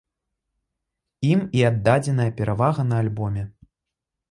[1.33, 3.47] Ім і аддадзеная перавага на альбоме.